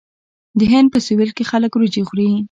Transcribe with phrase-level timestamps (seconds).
[0.59, 2.27] د هند په سویل کې خلک وریجې خوري.